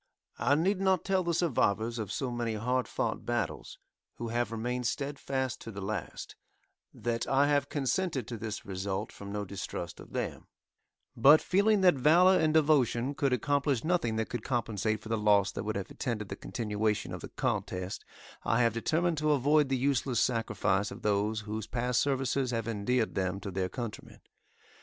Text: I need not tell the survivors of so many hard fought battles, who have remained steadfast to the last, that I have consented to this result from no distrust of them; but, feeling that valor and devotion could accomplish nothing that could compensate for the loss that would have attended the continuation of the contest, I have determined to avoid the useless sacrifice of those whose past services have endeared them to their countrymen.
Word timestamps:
I 0.39 0.55
need 0.55 0.81
not 0.81 1.05
tell 1.05 1.23
the 1.23 1.31
survivors 1.31 1.99
of 1.99 2.11
so 2.11 2.31
many 2.31 2.55
hard 2.55 2.87
fought 2.87 3.23
battles, 3.23 3.77
who 4.15 4.29
have 4.29 4.51
remained 4.51 4.87
steadfast 4.87 5.61
to 5.61 5.69
the 5.71 5.79
last, 5.79 6.35
that 6.91 7.27
I 7.27 7.45
have 7.49 7.69
consented 7.69 8.25
to 8.27 8.37
this 8.37 8.65
result 8.65 9.11
from 9.11 9.31
no 9.31 9.45
distrust 9.45 9.99
of 9.99 10.13
them; 10.13 10.47
but, 11.15 11.39
feeling 11.39 11.81
that 11.81 11.93
valor 11.93 12.35
and 12.39 12.51
devotion 12.51 13.13
could 13.13 13.31
accomplish 13.31 13.83
nothing 13.83 14.15
that 14.15 14.29
could 14.29 14.41
compensate 14.43 15.01
for 15.01 15.09
the 15.09 15.19
loss 15.19 15.51
that 15.51 15.65
would 15.65 15.75
have 15.75 15.91
attended 15.91 16.29
the 16.29 16.35
continuation 16.35 17.13
of 17.13 17.21
the 17.21 17.29
contest, 17.29 18.03
I 18.43 18.63
have 18.63 18.73
determined 18.73 19.19
to 19.19 19.33
avoid 19.33 19.69
the 19.69 19.77
useless 19.77 20.19
sacrifice 20.19 20.89
of 20.89 21.03
those 21.03 21.41
whose 21.41 21.67
past 21.67 22.01
services 22.01 22.49
have 22.49 22.67
endeared 22.67 23.13
them 23.13 23.39
to 23.41 23.51
their 23.51 23.69
countrymen. 23.69 24.21